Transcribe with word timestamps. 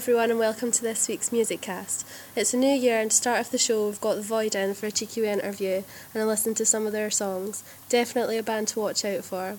Everyone, 0.00 0.30
and 0.30 0.38
welcome 0.38 0.70
to 0.70 0.80
this 0.80 1.08
week's 1.08 1.30
Music 1.30 1.60
Cast. 1.60 2.06
It's 2.34 2.54
a 2.54 2.56
new 2.56 2.74
year, 2.74 3.00
and 3.00 3.10
to 3.10 3.16
start 3.18 3.38
off 3.38 3.50
the 3.50 3.58
show, 3.58 3.84
we've 3.84 4.00
got 4.00 4.14
The 4.14 4.22
Void 4.22 4.54
in 4.54 4.72
for 4.72 4.86
a 4.86 4.90
cheeky 4.90 5.26
interview 5.26 5.82
and 6.14 6.22
a 6.22 6.26
listen 6.26 6.54
to 6.54 6.64
some 6.64 6.86
of 6.86 6.92
their 6.92 7.10
songs. 7.10 7.62
Definitely 7.90 8.38
a 8.38 8.42
band 8.42 8.68
to 8.68 8.80
watch 8.80 9.04
out 9.04 9.24
for. 9.24 9.58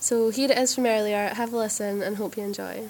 So, 0.00 0.30
here 0.30 0.50
it 0.50 0.58
is 0.58 0.74
from 0.74 0.86
earlier. 0.86 1.28
Have 1.28 1.52
a 1.52 1.56
listen 1.56 2.02
and 2.02 2.16
hope 2.16 2.36
you 2.36 2.42
enjoy. 2.42 2.88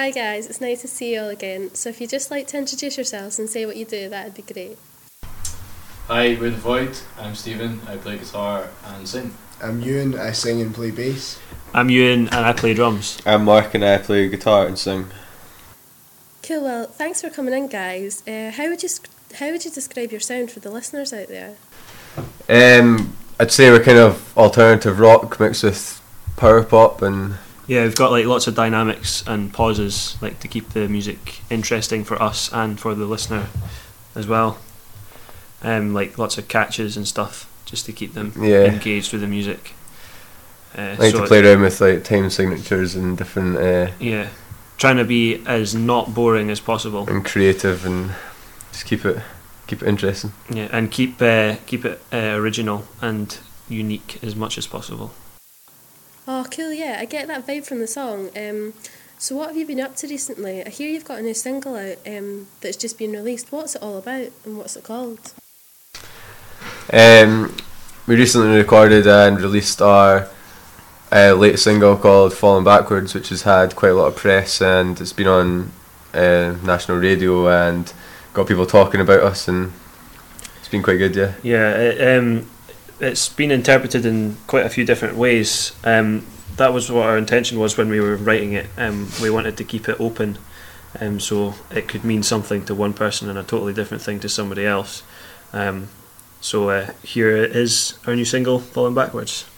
Hi 0.00 0.10
guys, 0.10 0.46
it's 0.46 0.62
nice 0.62 0.80
to 0.80 0.88
see 0.88 1.12
you 1.12 1.20
all 1.20 1.28
again. 1.28 1.74
So 1.74 1.90
if 1.90 2.00
you'd 2.00 2.08
just 2.08 2.30
like 2.30 2.46
to 2.46 2.56
introduce 2.56 2.96
yourselves 2.96 3.38
and 3.38 3.50
say 3.50 3.66
what 3.66 3.76
you 3.76 3.84
do, 3.84 4.08
that'd 4.08 4.32
be 4.32 4.40
great. 4.40 4.78
Hi, 6.06 6.38
we're 6.40 6.48
The 6.48 6.56
Void. 6.56 6.98
I'm 7.18 7.34
Stephen. 7.34 7.82
I 7.86 7.98
play 7.98 8.16
guitar 8.16 8.70
and 8.86 9.06
sing. 9.06 9.34
I'm 9.62 9.82
Ewan, 9.82 10.18
I 10.18 10.32
sing 10.32 10.62
and 10.62 10.74
play 10.74 10.90
bass. 10.90 11.38
I'm 11.74 11.90
Ewan 11.90 12.28
and 12.28 12.46
I 12.46 12.54
play 12.54 12.72
drums. 12.72 13.20
I'm 13.26 13.44
Mark 13.44 13.74
and 13.74 13.84
I 13.84 13.98
play 13.98 14.26
guitar 14.30 14.66
and 14.66 14.78
sing. 14.78 15.08
Cool. 16.42 16.62
Well, 16.62 16.86
thanks 16.86 17.20
for 17.20 17.28
coming 17.28 17.52
in, 17.52 17.68
guys. 17.68 18.26
Uh, 18.26 18.52
how 18.52 18.70
would 18.70 18.82
you 18.82 18.88
how 19.34 19.50
would 19.50 19.66
you 19.66 19.70
describe 19.70 20.12
your 20.12 20.20
sound 20.20 20.50
for 20.50 20.60
the 20.60 20.70
listeners 20.70 21.12
out 21.12 21.28
there? 21.28 21.56
Um, 22.48 23.18
I'd 23.38 23.52
say 23.52 23.70
we're 23.70 23.84
kind 23.84 23.98
of 23.98 24.34
alternative 24.38 24.98
rock 24.98 25.38
mixed 25.38 25.62
with 25.62 26.00
power 26.38 26.62
pop 26.62 27.02
and 27.02 27.34
Yeah, 27.70 27.84
we've 27.84 27.94
got 27.94 28.10
like 28.10 28.26
lots 28.26 28.48
of 28.48 28.56
dynamics 28.56 29.22
and 29.28 29.52
pauses, 29.52 30.16
like 30.20 30.40
to 30.40 30.48
keep 30.48 30.70
the 30.70 30.88
music 30.88 31.40
interesting 31.50 32.02
for 32.02 32.20
us 32.20 32.52
and 32.52 32.80
for 32.80 32.96
the 32.96 33.04
listener 33.06 33.46
as 34.16 34.26
well. 34.26 34.58
Um, 35.62 35.94
like 35.94 36.18
lots 36.18 36.36
of 36.36 36.48
catches 36.48 36.96
and 36.96 37.06
stuff, 37.06 37.48
just 37.66 37.86
to 37.86 37.92
keep 37.92 38.14
them 38.14 38.32
Yeah. 38.36 38.64
engaged 38.64 39.12
with 39.12 39.20
the 39.20 39.28
music. 39.28 39.74
Uh, 40.76 40.80
I 40.80 40.94
like 40.96 41.12
so 41.12 41.20
to 41.20 41.26
play 41.28 41.44
around 41.46 41.60
with 41.62 41.80
like 41.80 42.02
time 42.02 42.28
signatures 42.28 42.96
and 42.96 43.16
different 43.16 43.56
uh, 43.56 43.92
Yeah, 44.00 44.30
trying 44.76 44.96
to 44.96 45.04
be 45.04 45.40
as 45.46 45.72
not 45.72 46.12
boring 46.12 46.50
as 46.50 46.58
possible. 46.58 47.08
and 47.08 47.24
creative 47.24 47.86
and 47.86 48.10
just 48.72 48.84
keep 48.84 49.04
it 49.04 49.22
keep 49.68 49.80
it 49.80 49.86
interesting. 49.88 50.32
Yeah, 50.52 50.66
and 50.72 50.90
keep 50.90 51.22
uh, 51.22 51.54
keep 51.66 51.84
it 51.84 52.00
uh, 52.12 52.34
original 52.34 52.84
and 53.00 53.38
unique 53.68 54.18
as 54.24 54.34
much 54.34 54.58
as 54.58 54.66
possible. 54.66 55.12
Oh, 56.28 56.46
cool. 56.50 56.72
Yeah, 56.72 56.98
I 57.00 57.04
get 57.04 57.26
that 57.28 57.46
vibe 57.46 57.66
from 57.66 57.80
the 57.80 57.86
song. 57.86 58.30
Um, 58.36 58.74
so 59.18 59.36
what 59.36 59.48
have 59.48 59.56
you 59.56 59.66
been 59.66 59.80
up 59.80 59.96
to 59.96 60.08
recently? 60.08 60.64
I 60.64 60.70
hear 60.70 60.88
you've 60.88 61.04
got 61.04 61.18
a 61.18 61.22
new 61.22 61.34
single 61.34 61.76
out 61.76 61.98
um, 62.06 62.46
that's 62.60 62.76
just 62.76 62.98
been 62.98 63.12
released. 63.12 63.52
What's 63.52 63.74
it 63.74 63.82
all 63.82 63.98
about 63.98 64.28
and 64.44 64.56
what's 64.56 64.76
it 64.76 64.84
called? 64.84 65.32
Um, 66.92 67.56
we 68.06 68.16
recently 68.16 68.56
recorded 68.56 69.06
and 69.06 69.40
released 69.40 69.82
our 69.82 70.28
uh, 71.12 71.34
latest 71.34 71.64
single 71.64 71.96
called 71.96 72.32
"Falling 72.32 72.64
Backwards," 72.64 73.14
which 73.14 73.28
has 73.28 73.42
had 73.42 73.76
quite 73.76 73.90
a 73.90 73.94
lot 73.94 74.06
of 74.06 74.16
press 74.16 74.62
and 74.62 75.00
it's 75.00 75.12
been 75.12 75.26
on 75.26 75.72
uh, 76.14 76.56
national 76.64 76.98
radio 76.98 77.48
and 77.48 77.92
got 78.32 78.48
people 78.48 78.66
talking 78.66 79.00
about 79.00 79.22
us 79.22 79.48
and 79.48 79.72
it's 80.58 80.68
been 80.68 80.82
quite 80.82 80.96
good. 80.96 81.14
Yeah. 81.14 81.34
Yeah, 81.42 81.76
it, 81.76 82.18
um, 82.18 82.50
it's 83.00 83.28
been 83.28 83.50
interpreted 83.50 84.04
in 84.06 84.36
quite 84.46 84.66
a 84.66 84.68
few 84.68 84.84
different 84.84 85.16
ways. 85.16 85.72
Um, 85.84 86.26
that 86.56 86.72
was 86.72 86.90
what 86.90 87.06
our 87.06 87.16
intention 87.16 87.58
was 87.58 87.76
when 87.76 87.88
we 87.88 88.00
were 88.00 88.16
writing 88.16 88.52
it. 88.52 88.66
Um, 88.76 89.08
we 89.22 89.30
wanted 89.30 89.56
to 89.56 89.64
keep 89.64 89.88
it 89.88 90.00
open, 90.00 90.38
um, 91.00 91.18
so 91.20 91.54
it 91.70 91.88
could 91.88 92.04
mean 92.04 92.22
something 92.22 92.64
to 92.66 92.74
one 92.74 92.92
person 92.92 93.28
and 93.30 93.38
a 93.38 93.42
totally 93.42 93.72
different 93.72 94.02
thing 94.02 94.20
to 94.20 94.28
somebody 94.28 94.66
else. 94.66 95.02
Um, 95.52 95.88
so 96.40 96.70
uh, 96.70 96.92
here 97.02 97.36
is 97.36 97.98
our 98.06 98.14
new 98.14 98.24
single, 98.24 98.58
"Falling 98.58 98.94
Backwards." 98.94 99.49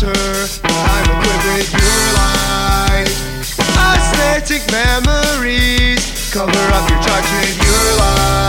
Doesn't. 0.00 0.60
I'm 0.64 1.04
equipped 1.10 1.44
with 1.44 1.72
your 1.72 2.12
life. 2.16 3.58
Aesthetic 3.60 4.62
memories 4.72 6.30
cover 6.32 6.50
up 6.50 6.90
your 6.90 7.02
tracks 7.02 7.30
with 7.32 7.56
your 7.62 7.98
lies. 7.98 8.39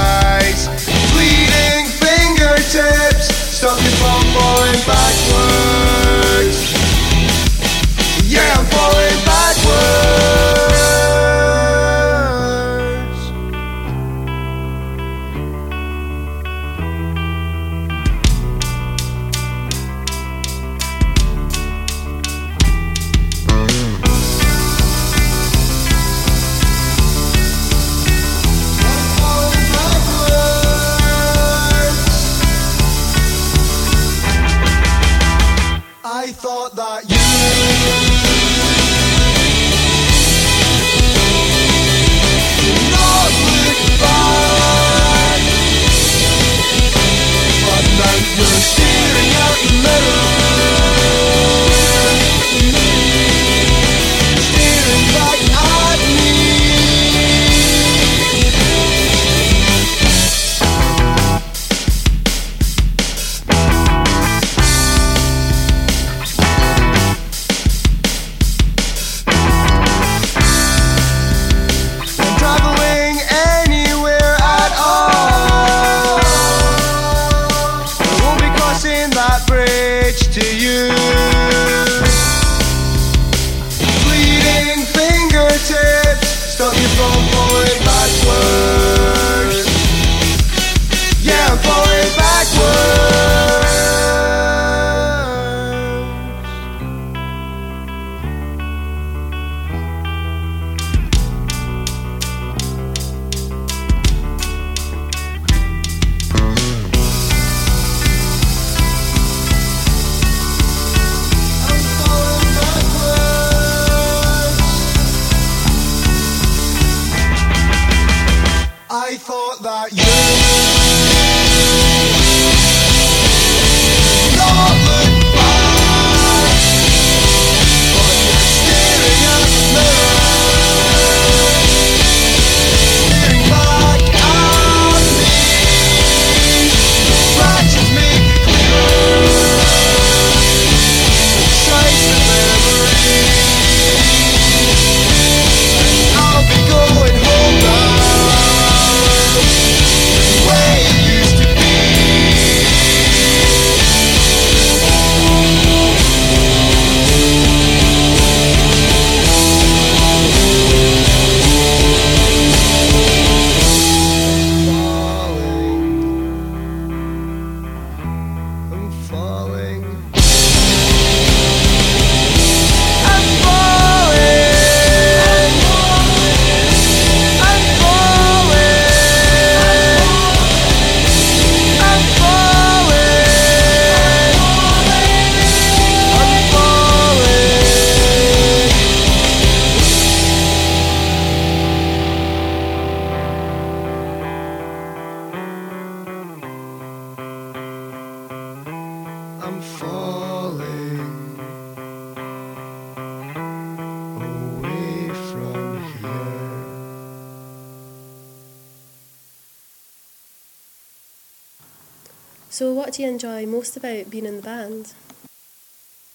What 212.91 212.97
do 212.97 213.03
you 213.03 213.09
enjoy 213.09 213.46
most 213.46 213.78
about 213.78 214.09
being 214.09 214.26
in 214.26 214.35
the 214.35 214.41
band? 214.41 214.91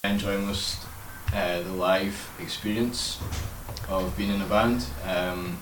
I 0.04 0.10
enjoy 0.10 0.36
most 0.36 0.76
uh, 1.32 1.62
the 1.62 1.72
live 1.72 2.28
experience 2.38 3.18
of 3.88 4.14
being 4.14 4.34
in 4.34 4.42
a 4.42 4.44
band, 4.44 4.84
um, 5.06 5.56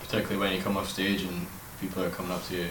particularly 0.00 0.38
when 0.38 0.56
you 0.56 0.62
come 0.62 0.78
off 0.78 0.88
stage 0.88 1.20
and 1.20 1.46
people 1.82 2.02
are 2.02 2.08
coming 2.08 2.32
up 2.32 2.42
to 2.46 2.56
you 2.56 2.68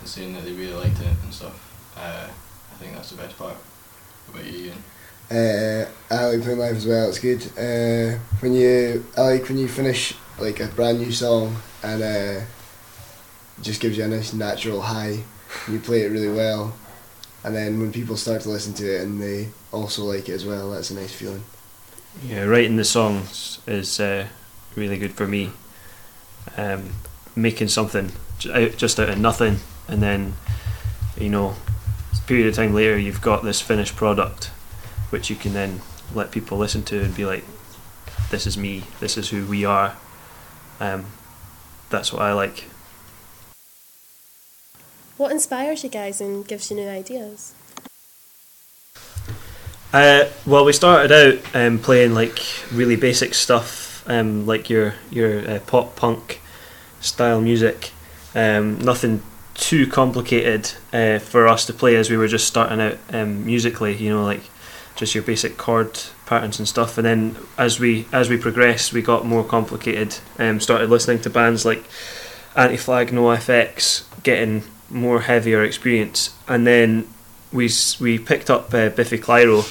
and 0.00 0.08
saying 0.08 0.32
that 0.32 0.46
they 0.46 0.52
really 0.52 0.72
liked 0.72 0.98
it 0.98 1.14
and 1.22 1.34
stuff. 1.34 1.92
Uh, 1.94 2.26
I 2.72 2.74
think 2.78 2.94
that's 2.94 3.10
the 3.10 3.18
best 3.18 3.36
part. 3.36 3.56
What 4.28 4.40
about 4.40 4.50
you, 4.50 4.72
Ian? 4.72 4.78
Uh, 5.30 5.90
I 6.10 6.24
like 6.24 6.42
playing 6.42 6.58
live 6.58 6.76
as 6.76 6.86
well. 6.86 7.06
It's 7.10 7.18
good. 7.18 7.42
Uh, 7.48 8.18
when 8.40 8.54
you, 8.54 9.04
I 9.18 9.20
like 9.20 9.46
when 9.46 9.58
you 9.58 9.68
finish 9.68 10.14
like 10.38 10.60
a 10.60 10.68
brand 10.68 11.00
new 11.00 11.12
song 11.12 11.54
and 11.82 12.02
uh, 12.02 12.40
it 13.56 13.60
just 13.60 13.82
gives 13.82 13.98
you 13.98 14.04
a 14.04 14.08
nice 14.08 14.32
natural 14.32 14.80
high. 14.80 15.24
You 15.68 15.78
play 15.78 16.02
it 16.02 16.10
really 16.10 16.32
well, 16.32 16.74
and 17.44 17.54
then 17.54 17.80
when 17.80 17.92
people 17.92 18.16
start 18.16 18.42
to 18.42 18.48
listen 18.48 18.72
to 18.74 18.96
it 18.96 19.02
and 19.02 19.20
they 19.20 19.48
also 19.72 20.04
like 20.04 20.28
it 20.28 20.32
as 20.32 20.44
well, 20.44 20.70
that's 20.70 20.90
a 20.90 20.94
nice 20.94 21.12
feeling. 21.12 21.44
Yeah, 22.24 22.44
writing 22.44 22.76
the 22.76 22.84
songs 22.84 23.60
is 23.66 23.98
uh, 24.00 24.26
really 24.76 24.98
good 24.98 25.12
for 25.12 25.26
me. 25.26 25.50
Um, 26.56 26.90
making 27.34 27.68
something 27.68 28.12
just 28.38 29.00
out 29.00 29.08
of 29.08 29.18
nothing, 29.18 29.58
and 29.88 30.02
then 30.02 30.34
you 31.16 31.28
know, 31.28 31.54
a 32.12 32.26
period 32.26 32.48
of 32.48 32.54
time 32.54 32.74
later, 32.74 32.98
you've 32.98 33.20
got 33.20 33.44
this 33.44 33.60
finished 33.60 33.96
product, 33.96 34.46
which 35.10 35.30
you 35.30 35.36
can 35.36 35.52
then 35.52 35.80
let 36.14 36.30
people 36.30 36.58
listen 36.58 36.82
to 36.84 37.02
and 37.02 37.14
be 37.14 37.24
like, 37.24 37.44
"This 38.30 38.46
is 38.46 38.58
me. 38.58 38.84
This 39.00 39.16
is 39.16 39.30
who 39.30 39.46
we 39.46 39.64
are." 39.64 39.96
Um, 40.80 41.06
that's 41.90 42.12
what 42.12 42.22
I 42.22 42.32
like. 42.32 42.64
What 45.16 45.30
inspires 45.30 45.84
you 45.84 45.90
guys 45.90 46.20
and 46.20 46.46
gives 46.46 46.70
you 46.70 46.76
new 46.76 46.88
ideas? 46.88 47.54
Uh, 49.92 50.24
well, 50.46 50.64
we 50.64 50.72
started 50.72 51.12
out 51.12 51.54
um, 51.54 51.78
playing 51.78 52.14
like 52.14 52.40
really 52.72 52.96
basic 52.96 53.34
stuff, 53.34 54.08
um, 54.08 54.46
like 54.46 54.70
your 54.70 54.94
your 55.10 55.48
uh, 55.48 55.58
pop 55.66 55.96
punk 55.96 56.40
style 57.00 57.42
music. 57.42 57.92
Um, 58.34 58.78
nothing 58.78 59.22
too 59.54 59.86
complicated 59.86 60.72
uh, 60.94 61.18
for 61.18 61.46
us 61.46 61.66
to 61.66 61.74
play 61.74 61.96
as 61.96 62.08
we 62.08 62.16
were 62.16 62.28
just 62.28 62.46
starting 62.46 62.80
out 62.80 62.96
um, 63.10 63.44
musically. 63.44 63.94
You 63.94 64.16
know, 64.16 64.24
like 64.24 64.42
just 64.96 65.14
your 65.14 65.24
basic 65.24 65.58
chord 65.58 65.98
patterns 66.24 66.58
and 66.58 66.66
stuff. 66.66 66.96
And 66.96 67.04
then 67.04 67.36
as 67.58 67.78
we 67.78 68.06
as 68.12 68.30
we 68.30 68.38
progressed, 68.38 68.94
we 68.94 69.02
got 69.02 69.26
more 69.26 69.44
complicated. 69.44 70.16
Um, 70.38 70.58
started 70.58 70.88
listening 70.88 71.20
to 71.20 71.30
bands 71.30 71.66
like 71.66 71.84
Anti 72.56 72.78
Flag, 72.78 73.12
No 73.12 73.24
FX, 73.24 74.04
getting 74.22 74.62
more 74.92 75.20
heavier 75.22 75.64
experience, 75.64 76.30
and 76.46 76.66
then 76.66 77.08
we 77.52 77.68
we 78.00 78.18
picked 78.18 78.50
up 78.50 78.72
uh, 78.74 78.90
Biffy 78.90 79.18
Clyro, 79.18 79.64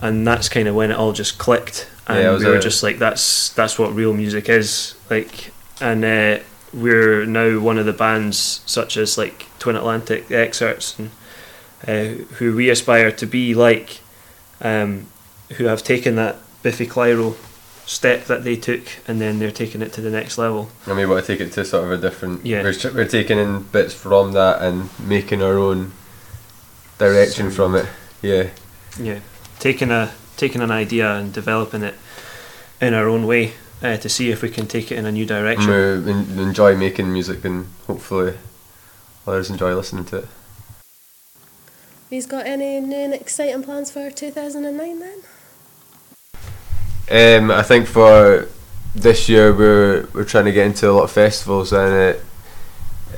and 0.00 0.26
that's 0.26 0.48
kind 0.48 0.68
of 0.68 0.74
when 0.74 0.90
it 0.90 0.96
all 0.96 1.12
just 1.12 1.38
clicked, 1.38 1.88
and 2.06 2.18
Yeah, 2.18 2.30
was 2.30 2.42
we 2.44 2.48
were 2.50 2.56
a- 2.56 2.60
just 2.60 2.82
like, 2.82 2.98
that's 2.98 3.50
that's 3.50 3.78
what 3.78 3.94
real 3.94 4.12
music 4.12 4.48
is 4.48 4.94
like, 5.10 5.52
and 5.80 6.04
uh, 6.04 6.38
we're 6.72 7.26
now 7.26 7.58
one 7.58 7.78
of 7.78 7.86
the 7.86 7.92
bands 7.92 8.60
such 8.66 8.96
as 8.96 9.18
like 9.18 9.46
Twin 9.58 9.76
Atlantic, 9.76 10.28
the 10.28 10.34
Xcerts, 10.36 10.98
and 10.98 11.10
uh, 11.88 12.22
who 12.34 12.54
we 12.54 12.70
aspire 12.70 13.10
to 13.12 13.26
be 13.26 13.54
like, 13.54 14.00
um, 14.60 15.06
who 15.56 15.64
have 15.64 15.82
taken 15.82 16.14
that 16.16 16.36
Biffy 16.62 16.86
Clyro 16.86 17.34
step 17.90 18.26
that 18.26 18.44
they 18.44 18.54
took, 18.54 18.82
and 19.08 19.20
then 19.20 19.40
they're 19.40 19.50
taking 19.50 19.82
it 19.82 19.92
to 19.92 20.00
the 20.00 20.10
next 20.10 20.38
level. 20.38 20.68
And 20.86 20.96
we 20.96 21.06
want 21.06 21.24
to 21.24 21.26
take 21.26 21.40
it 21.40 21.52
to 21.54 21.64
sort 21.64 21.84
of 21.84 21.90
a 21.90 21.96
different. 21.98 22.46
Yeah. 22.46 22.62
We're, 22.62 22.94
we're 22.94 23.08
taking 23.08 23.36
in 23.36 23.64
bits 23.64 23.92
from 23.92 24.32
that 24.32 24.62
and 24.62 24.88
making 25.00 25.42
our 25.42 25.58
own 25.58 25.92
direction 26.98 27.46
Sound. 27.46 27.56
from 27.56 27.74
it. 27.74 27.86
Yeah. 28.22 28.50
yeah, 28.98 29.20
taking 29.58 29.90
a 29.90 30.12
taking 30.36 30.60
an 30.60 30.70
idea 30.70 31.10
and 31.14 31.32
developing 31.32 31.82
it 31.82 31.94
in 32.80 32.94
our 32.94 33.08
own 33.08 33.26
way 33.26 33.54
uh, 33.82 33.96
to 33.96 34.08
see 34.08 34.30
if 34.30 34.42
we 34.42 34.50
can 34.50 34.66
take 34.66 34.92
it 34.92 34.98
in 34.98 35.04
a 35.04 35.12
new 35.12 35.26
direction. 35.26 36.04
We 36.04 36.42
enjoy 36.42 36.76
making 36.76 37.12
music 37.12 37.44
and 37.44 37.66
hopefully 37.86 38.34
others 39.26 39.50
enjoy 39.50 39.74
listening 39.74 40.04
to 40.06 40.18
it. 40.18 40.24
Have 40.24 42.10
you 42.10 42.22
got 42.26 42.46
any 42.46 42.80
new 42.80 42.96
and 42.96 43.14
exciting 43.14 43.62
plans 43.62 43.90
for 43.90 44.10
2009 44.10 45.00
then? 45.00 45.22
Um, 47.10 47.50
I 47.50 47.62
think 47.62 47.88
for 47.88 48.48
this 48.94 49.28
year 49.28 49.52
we're 49.52 50.06
we're 50.14 50.24
trying 50.24 50.44
to 50.44 50.52
get 50.52 50.66
into 50.66 50.88
a 50.88 50.92
lot 50.92 51.04
of 51.04 51.10
festivals 51.10 51.72
and 51.72 51.92
it, 51.94 52.24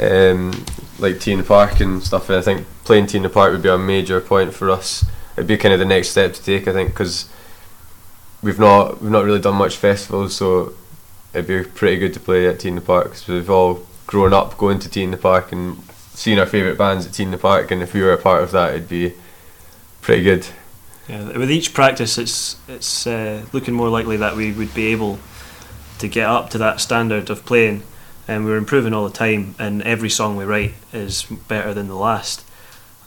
um, 0.01 0.65
like 0.99 1.21
the 1.21 1.43
Park 1.43 1.81
and 1.81 2.03
stuff. 2.03 2.31
And 2.31 2.39
I 2.39 2.43
think 2.43 2.67
playing 2.85 3.07
the 3.23 3.29
Park 3.29 3.53
would 3.53 3.63
be 3.63 3.69
a 3.69 3.77
major 3.77 4.21
point 4.21 4.55
for 4.55 4.71
us. 4.71 5.05
It'd 5.37 5.47
be 5.47 5.59
kind 5.59 5.75
of 5.75 5.79
the 5.79 5.87
next 5.87 6.09
step 6.11 6.33
to 6.35 6.43
take. 6.43 6.67
I 6.69 6.73
think 6.73 6.91
because 6.91 7.29
we've 8.43 8.59
not 8.59 9.03
we've 9.03 9.11
not 9.11 9.25
really 9.25 9.41
done 9.41 9.57
much 9.57 9.77
festivals, 9.77 10.37
so 10.37 10.75
it'd 11.35 11.47
be 11.47 11.63
pretty 11.63 11.99
good 11.99 12.15
to 12.15 12.21
play 12.21 12.47
at 12.47 12.61
the 12.61 12.81
Park 12.81 13.05
because 13.05 13.29
we've 13.29 13.51
all 13.51 13.87
grown 14.07 14.33
up 14.33 14.57
going 14.57 14.79
to 14.79 14.89
the 14.89 15.17
Park 15.17 15.53
and 15.53 15.79
seeing 16.15 16.39
our 16.39 16.47
favourite 16.47 16.79
bands 16.79 17.07
at 17.07 17.13
the 17.13 17.39
Park. 17.39 17.71
And 17.71 17.83
if 17.83 17.93
we 17.93 18.01
were 18.01 18.13
a 18.13 18.19
part 18.19 18.43
of 18.43 18.53
that, 18.53 18.75
it'd 18.75 18.89
be 18.89 19.15
pretty 20.01 20.23
good. 20.23 20.47
Yeah, 21.13 21.37
with 21.37 21.51
each 21.51 21.75
practice, 21.75 22.17
it's 22.17 22.57
it's 22.67 23.07
uh, 23.07 23.45
looking 23.53 23.75
more 23.75 23.91
likely 23.91 24.17
that 24.17 24.35
we 24.35 24.51
would 24.51 24.73
be 24.73 24.87
able 24.87 25.19
to 25.99 26.09
get 26.09 26.27
up 26.27 26.49
to 26.51 26.59
that 26.59 26.81
standard 26.81 27.29
of 27.29 27.45
playing, 27.45 27.83
and 28.27 28.47
we're 28.47 28.57
improving 28.57 28.95
all 28.95 29.05
the 29.07 29.13
time. 29.13 29.55
And 29.59 29.83
every 29.83 30.09
song 30.09 30.37
we 30.37 30.47
write 30.47 30.73
is 30.91 31.25
better 31.25 31.75
than 31.75 31.89
the 31.89 31.97
last. 31.97 32.47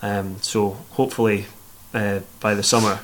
Um, 0.03 0.39
so 0.43 0.77
hopefully, 0.91 1.47
uh, 1.95 2.19
by 2.39 2.53
the 2.53 2.62
summer, 2.62 3.00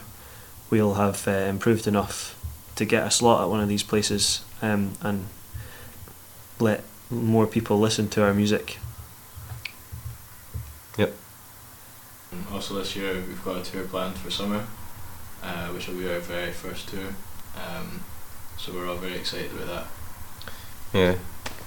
we'll 0.69 0.93
have 0.93 1.27
uh, 1.27 1.31
improved 1.31 1.87
enough 1.87 2.37
to 2.75 2.85
get 2.85 3.07
a 3.07 3.09
slot 3.09 3.41
at 3.41 3.49
one 3.49 3.59
of 3.59 3.67
these 3.67 3.83
places 3.83 4.43
um, 4.61 4.93
and 5.01 5.25
let 6.59 6.83
more 7.09 7.47
people 7.47 7.79
listen 7.79 8.07
to 8.09 8.23
our 8.23 8.35
music. 8.35 8.77
Yep. 10.97 11.15
Also 12.51 12.75
this 12.75 12.95
year 12.95 13.15
we've 13.15 13.43
got 13.43 13.57
a 13.57 13.63
tour 13.63 13.83
planned 13.85 14.15
for 14.15 14.29
summer, 14.29 14.65
uh, 15.43 15.67
which 15.69 15.87
will 15.87 15.95
be 15.95 16.09
our 16.11 16.19
very 16.19 16.51
first 16.51 16.89
tour. 16.89 17.07
Um, 17.55 18.03
so 18.57 18.71
we're 18.73 18.87
all 18.87 18.95
very 18.97 19.15
excited 19.15 19.51
about 19.51 19.67
that. 19.67 19.87
Yeah, 20.93 21.11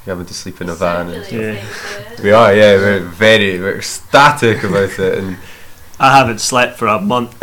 you're 0.06 0.14
having 0.16 0.26
to 0.26 0.34
sleep 0.34 0.60
in 0.60 0.68
a 0.68 0.74
van. 0.74 1.08
And 1.10 1.30
Yeah. 1.32 1.64
We 2.22 2.30
are, 2.32 2.54
yeah. 2.54 2.76
We're 2.76 3.00
very, 3.00 3.58
we're 3.58 3.76
ecstatic 3.76 4.62
about 4.64 4.98
it, 4.98 5.18
and 5.18 5.36
I 5.98 6.16
haven't 6.18 6.40
slept 6.40 6.78
for 6.78 6.86
a 6.86 7.00
month. 7.00 7.32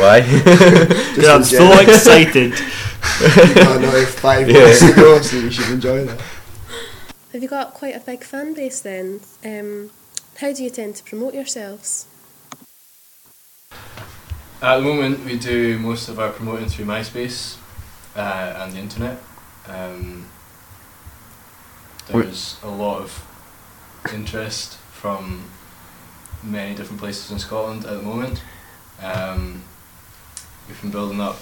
why? 0.00 0.20
Just 1.14 1.28
I'm 1.28 1.44
so 1.44 1.80
excited. 1.86 2.52
You 3.20 3.54
got 3.54 3.76
another 3.76 4.06
five 4.06 4.48
Yeah. 4.48 4.60
months 4.64 4.80
to 4.80 4.92
go, 4.94 5.20
so 5.20 5.36
you 5.36 5.50
should 5.50 5.70
enjoy 5.70 6.04
that. 6.04 6.20
Have 7.32 7.42
you 7.42 7.48
got 7.48 7.74
quite 7.74 7.94
a 7.94 8.00
big 8.00 8.24
fan 8.24 8.54
base 8.54 8.80
then? 8.80 9.20
Um, 9.44 9.90
how 10.38 10.52
do 10.52 10.64
you 10.64 10.70
tend 10.70 10.96
to 10.96 11.04
promote 11.04 11.32
yourselves? 11.34 12.06
At 14.62 14.76
the 14.76 14.82
moment, 14.82 15.24
we 15.24 15.38
do 15.38 15.78
most 15.78 16.10
of 16.10 16.18
our 16.18 16.28
promoting 16.28 16.68
through 16.68 16.84
MySpace 16.84 17.56
uh, 18.14 18.58
and 18.58 18.74
the 18.74 18.78
internet. 18.78 19.18
Um, 19.66 20.28
there's 22.08 22.58
a 22.62 22.68
lot 22.68 23.00
of 23.00 23.26
interest 24.12 24.76
from 24.92 25.44
many 26.42 26.74
different 26.74 27.00
places 27.00 27.30
in 27.30 27.38
Scotland 27.38 27.86
at 27.86 27.96
the 27.96 28.02
moment. 28.02 28.42
Um, 29.02 29.62
we've 30.68 30.78
been 30.82 30.90
building 30.90 31.22
up 31.22 31.38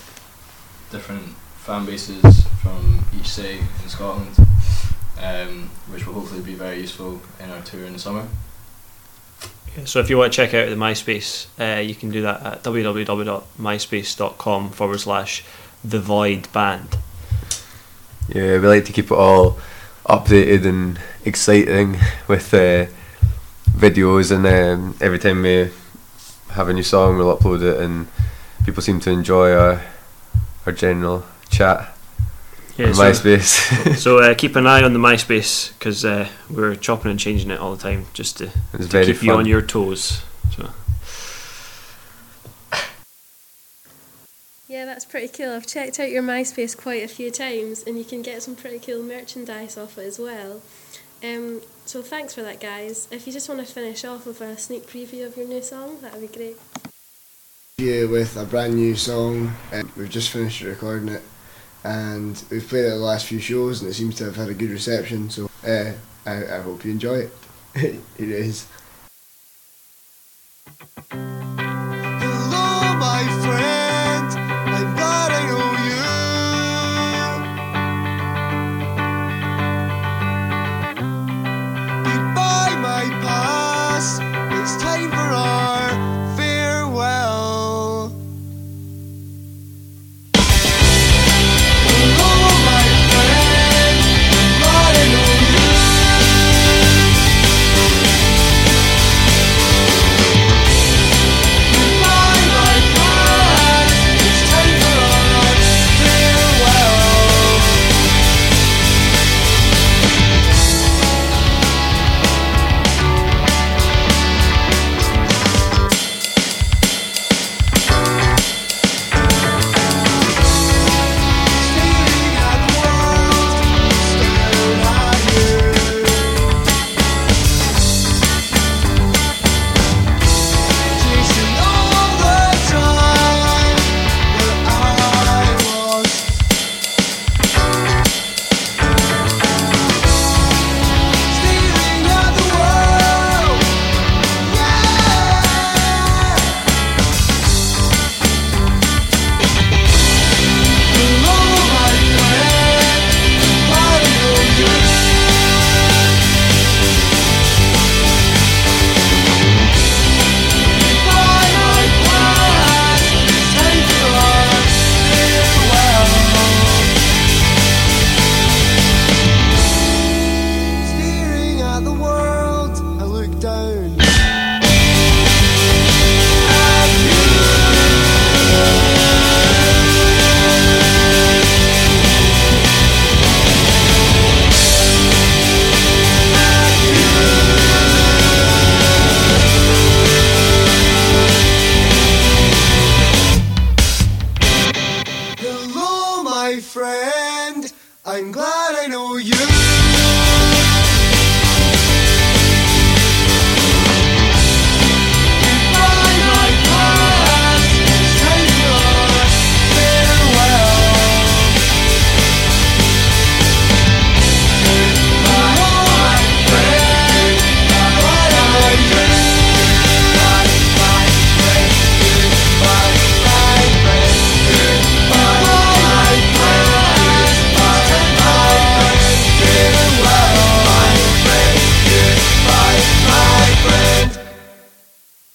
different 0.93 1.35
fan 1.57 1.87
bases 1.87 2.47
from 2.63 3.05
each 3.19 3.31
city 3.31 3.59
in 3.83 3.89
Scotland, 3.89 4.37
um, 5.21 5.71
which 5.89 6.07
will 6.07 6.15
hopefully 6.15 6.43
be 6.43 6.55
very 6.55 6.83
useful 6.83 7.21
in 7.43 7.51
our 7.51 7.63
tour 7.63 7.85
in 7.85 7.95
the 7.95 7.99
summer. 7.99 8.29
So 9.85 10.01
if 10.01 10.11
you 10.11 10.19
want 10.19 10.33
to 10.33 10.37
check 10.37 10.55
out 10.55 10.69
the 10.69 10.75
MySpace, 10.75 11.47
uh, 11.59 11.81
you 11.81 11.95
can 11.95 12.11
do 12.11 12.23
that 12.23 12.45
at 12.45 12.63
www.myspace.com 12.63 14.71
forward 14.71 15.01
slash 15.01 15.45
the 15.85 16.01
void 16.01 16.53
band. 16.53 16.99
Yeah, 18.29 18.59
we 18.59 18.67
like 18.67 18.85
to 18.87 18.93
keep 18.93 19.07
it 19.07 19.15
all 19.15 19.59
updated 20.07 20.67
and 20.67 20.99
exciting 21.25 21.97
with 22.27 22.53
uh, 22.53 22.87
videos, 23.71 24.33
and 24.33 24.45
um, 24.47 24.97
every 25.01 25.19
time 25.19 25.43
we 25.43 25.71
have 26.51 26.69
a 26.69 26.73
new 26.73 26.83
song, 26.83 27.17
we'll 27.17 27.37
upload 27.37 27.63
it, 27.63 27.81
and 27.81 28.09
people 28.65 28.83
seem 28.83 29.01
to 29.01 29.11
enjoy 29.11 29.53
our 29.53 29.81
our 30.67 30.73
general 30.73 31.25
chat 31.49 31.98
yeah, 32.79 32.93
so, 32.93 33.03
MySpace. 33.03 33.97
so 33.97 34.19
uh, 34.21 34.35
keep 34.35 34.55
an 34.55 34.69
eye 34.69 34.85
on 34.85 34.93
the 34.93 35.01
MySpace 35.01 35.77
because 35.77 36.05
uh, 36.05 36.29
we're 36.49 36.77
chopping 36.77 37.11
and 37.11 37.19
changing 37.19 37.51
it 37.51 37.59
all 37.59 37.75
the 37.75 37.83
time 37.83 38.07
just 38.15 38.39
to, 38.39 38.47
to 38.47 39.05
keep 39.05 39.17
fun. 39.17 39.27
you 39.27 39.33
on 39.33 39.47
your 39.47 39.63
toes. 39.63 40.23
So. 40.57 40.71
Yeah, 44.69 44.85
that's 44.85 45.05
pretty 45.05 45.27
cool. 45.27 45.51
I've 45.51 45.67
checked 45.67 45.99
out 45.99 46.11
your 46.11 46.23
MySpace 46.23 46.77
quite 46.77 47.03
a 47.03 47.09
few 47.09 47.33
times, 47.33 47.83
and 47.83 47.99
you 47.99 48.05
can 48.05 48.23
get 48.23 48.45
some 48.45 48.55
pretty 48.55 48.79
cool 48.79 49.03
merchandise 49.03 49.77
off 49.77 49.99
it 49.99 50.07
as 50.07 50.21
well. 50.21 50.63
Um, 51.25 51.63
so 51.85 52.01
thanks 52.01 52.35
for 52.35 52.43
that, 52.43 52.61
guys. 52.61 53.09
If 53.11 53.27
you 53.27 53.33
just 53.33 53.49
want 53.49 53.67
to 53.67 53.67
finish 53.67 54.05
off 54.05 54.25
with 54.25 54.41
a 54.41 54.57
sneak 54.57 54.87
preview 54.87 55.27
of 55.27 55.37
your 55.37 55.49
new 55.49 55.63
song, 55.63 55.99
that 56.03 56.13
would 56.13 56.31
be 56.31 56.39
great. 56.39 56.57
Yeah, 57.79 58.05
with 58.05 58.37
a 58.37 58.45
brand 58.45 58.77
new 58.77 58.95
song, 58.95 59.55
and 59.73 59.91
we've 59.97 60.11
just 60.11 60.31
finished 60.31 60.61
recording 60.61 61.09
it 61.09 61.23
and 61.85 62.43
we've 62.51 62.67
played 62.67 62.85
it 62.85 62.91
the 62.91 62.97
last 62.97 63.27
few 63.27 63.39
shows, 63.39 63.81
and 63.81 63.91
it 63.91 63.95
seems 63.95 64.17
to 64.17 64.25
have 64.25 64.37
had 64.37 64.49
a 64.49 64.55
good 64.55 64.71
reception. 64.71 65.31
So 65.31 65.51
uh, 65.67 65.93
I, 66.27 66.57
I 66.57 66.61
hope 66.61 66.85
you 66.85 66.91
enjoy 66.93 67.29
it. 67.29 67.33
It 68.19 68.31
is. 68.31 68.67
Hello, 71.11 72.97
my 72.99 73.23
friend. 73.43 73.78